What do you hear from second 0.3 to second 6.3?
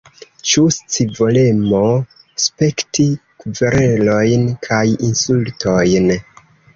Ĉu scivolemo spekti kverelojn kaj insultojn?